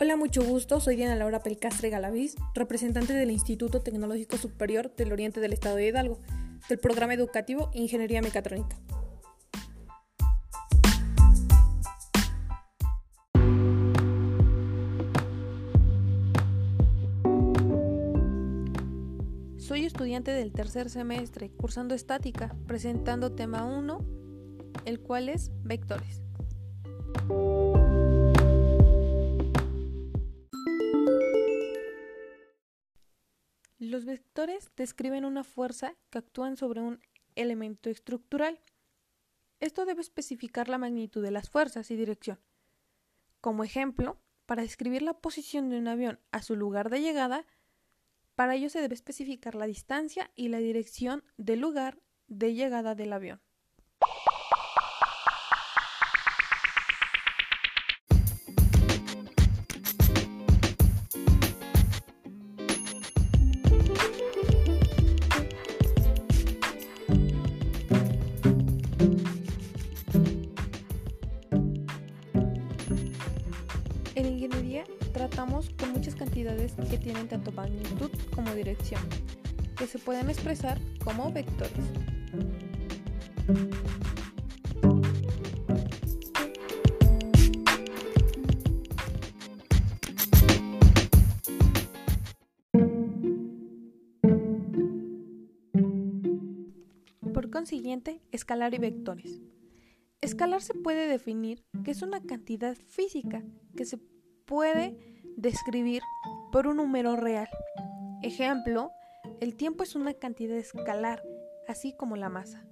Hola, 0.00 0.14
mucho 0.14 0.44
gusto. 0.44 0.78
Soy 0.78 0.94
Diana 0.94 1.16
Laura 1.16 1.42
Pelcastre 1.42 1.90
Galaviz, 1.90 2.36
representante 2.54 3.14
del 3.14 3.32
Instituto 3.32 3.82
Tecnológico 3.82 4.36
Superior 4.36 4.94
del 4.94 5.12
Oriente 5.12 5.40
del 5.40 5.52
Estado 5.52 5.74
de 5.74 5.88
Hidalgo, 5.88 6.20
del 6.68 6.78
programa 6.78 7.14
educativo 7.14 7.68
Ingeniería 7.74 8.22
Mecatrónica. 8.22 8.76
Soy 19.56 19.84
estudiante 19.84 20.30
del 20.30 20.52
tercer 20.52 20.90
semestre, 20.90 21.50
cursando 21.50 21.96
estática, 21.96 22.54
presentando 22.68 23.32
tema 23.32 23.64
1, 23.64 23.98
el 24.84 25.00
cual 25.00 25.28
es 25.28 25.50
vectores. 25.64 26.22
Vectores 34.38 34.70
describen 34.76 35.24
una 35.24 35.42
fuerza 35.42 35.96
que 36.10 36.18
actúa 36.18 36.54
sobre 36.54 36.80
un 36.80 37.00
elemento 37.34 37.90
estructural. 37.90 38.60
Esto 39.58 39.84
debe 39.84 40.00
especificar 40.00 40.68
la 40.68 40.78
magnitud 40.78 41.24
de 41.24 41.32
las 41.32 41.50
fuerzas 41.50 41.90
y 41.90 41.96
dirección. 41.96 42.38
Como 43.40 43.64
ejemplo, 43.64 44.20
para 44.46 44.62
describir 44.62 45.02
la 45.02 45.14
posición 45.14 45.70
de 45.70 45.78
un 45.78 45.88
avión 45.88 46.20
a 46.30 46.42
su 46.42 46.54
lugar 46.54 46.88
de 46.88 47.00
llegada, 47.00 47.46
para 48.36 48.54
ello 48.54 48.70
se 48.70 48.80
debe 48.80 48.94
especificar 48.94 49.56
la 49.56 49.66
distancia 49.66 50.30
y 50.36 50.50
la 50.50 50.58
dirección 50.58 51.24
del 51.36 51.58
lugar 51.58 52.00
de 52.28 52.54
llegada 52.54 52.94
del 52.94 53.14
avión. 53.14 53.40
En 74.18 74.26
ingeniería 74.26 74.82
tratamos 75.12 75.70
con 75.78 75.92
muchas 75.92 76.16
cantidades 76.16 76.74
que 76.90 76.98
tienen 76.98 77.28
tanto 77.28 77.52
magnitud 77.52 78.10
como 78.34 78.52
dirección, 78.52 79.00
que 79.76 79.86
se 79.86 80.00
pueden 80.00 80.28
expresar 80.28 80.76
como 81.04 81.30
vectores. 81.30 81.70
Por 97.32 97.50
consiguiente, 97.50 98.20
escalar 98.32 98.74
y 98.74 98.78
vectores. 98.78 99.40
Escalar 100.28 100.60
se 100.60 100.74
puede 100.74 101.08
definir 101.08 101.64
que 101.86 101.90
es 101.90 102.02
una 102.02 102.20
cantidad 102.20 102.76
física 102.76 103.42
que 103.74 103.86
se 103.86 103.96
puede 104.44 105.24
describir 105.38 106.02
por 106.52 106.66
un 106.66 106.76
número 106.76 107.16
real. 107.16 107.48
Ejemplo, 108.22 108.90
el 109.40 109.56
tiempo 109.56 109.84
es 109.84 109.96
una 109.96 110.12
cantidad 110.12 110.58
escalar, 110.58 111.22
así 111.66 111.94
como 111.96 112.14
la 112.16 112.28
masa. 112.28 112.62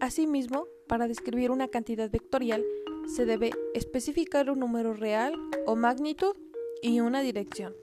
Asimismo, 0.00 0.66
para 0.86 1.08
describir 1.08 1.50
una 1.50 1.68
cantidad 1.68 2.10
vectorial, 2.10 2.62
se 3.06 3.24
debe 3.24 3.52
especificar 3.72 4.50
un 4.50 4.58
número 4.58 4.92
real 4.92 5.32
o 5.64 5.76
magnitud 5.76 6.36
y 6.82 7.00
una 7.00 7.22
dirección. 7.22 7.74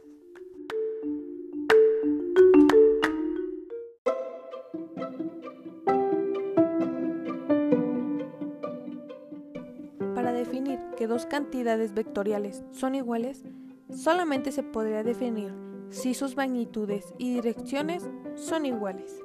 Para 10.21 10.33
definir 10.33 10.79
que 10.95 11.07
dos 11.07 11.25
cantidades 11.25 11.95
vectoriales 11.95 12.63
son 12.69 12.93
iguales, 12.93 13.43
solamente 13.91 14.51
se 14.51 14.61
podría 14.61 15.01
definir 15.01 15.51
si 15.89 16.13
sus 16.13 16.37
magnitudes 16.37 17.11
y 17.17 17.33
direcciones 17.33 18.07
son 18.35 18.67
iguales. 18.67 19.15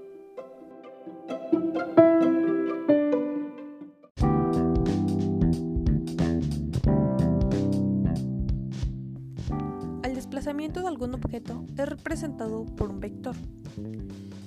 El 10.03 10.15
desplazamiento 10.15 10.81
de 10.81 10.89
algún 10.89 11.15
objeto 11.15 11.67
es 11.77 11.87
representado 11.91 12.65
por 12.65 12.89
un 12.89 13.01
vector. 13.01 13.37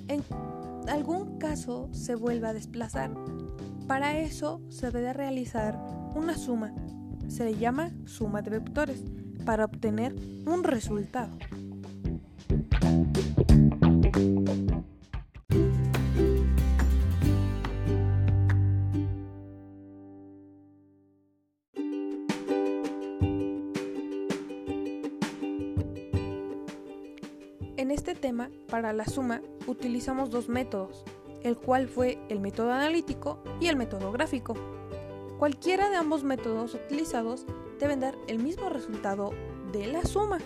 En 0.08 0.24
algún 0.90 1.38
caso 1.38 1.90
se 1.92 2.16
vuelve 2.16 2.48
a 2.48 2.54
desplazar. 2.54 3.12
Para 3.90 4.20
eso 4.20 4.62
se 4.70 4.92
debe 4.92 5.14
realizar 5.14 5.76
una 6.14 6.38
suma. 6.38 6.72
Se 7.28 7.44
le 7.44 7.56
llama 7.56 7.90
suma 8.06 8.44
de 8.44 8.52
vectores 8.52 9.04
para 9.46 9.66
obtener 9.66 10.14
un 10.46 10.64
resultado. 10.64 11.36
En 27.76 27.90
este 27.90 28.14
tema, 28.14 28.52
para 28.70 28.94
la 28.94 29.06
suma, 29.06 29.42
utilizamos 29.66 30.30
dos 30.30 30.48
métodos, 30.48 31.04
el 31.44 31.58
cual 31.58 31.88
fue 31.88 32.20
el 32.30 32.40
método 32.40 32.72
analítico 32.72 33.40
y 33.60 33.68
el 33.68 33.76
método 33.76 34.12
gráfico. 34.12 34.56
Cualquiera 35.38 35.90
de 35.90 35.96
ambos 35.96 36.24
métodos 36.24 36.74
utilizados 36.74 37.46
deben 37.80 38.02
dar 38.02 38.18
el 38.28 38.40
mismo 38.40 38.70
resultado 38.70 39.32
de 39.72 39.88
la 39.88 40.04
suma. 40.04 40.40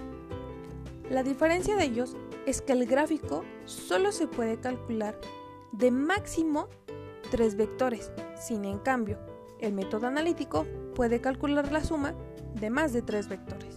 La 1.09 1.23
diferencia 1.23 1.75
de 1.75 1.85
ellos 1.85 2.15
es 2.45 2.61
que 2.61 2.73
el 2.73 2.85
gráfico 2.85 3.43
solo 3.65 4.11
se 4.11 4.27
puede 4.27 4.59
calcular 4.59 5.19
de 5.71 5.89
máximo 5.91 6.67
tres 7.31 7.55
vectores, 7.55 8.11
sin 8.39 8.65
en 8.65 8.77
cambio, 8.77 9.17
el 9.59 9.73
método 9.73 10.07
analítico 10.07 10.67
puede 10.93 11.21
calcular 11.21 11.71
la 11.71 11.83
suma 11.83 12.13
de 12.53 12.69
más 12.69 12.93
de 12.93 13.01
tres 13.01 13.27
vectores. 13.27 13.72